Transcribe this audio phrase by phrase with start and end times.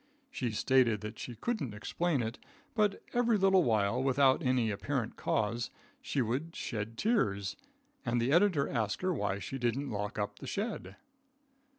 [0.31, 2.39] She stated that she couldn't explain it,
[2.73, 5.69] but every little while, without any apparent cause,
[6.01, 7.55] she would shed tears,
[8.03, 10.95] and the editor asked her why she didn't lock up the shed.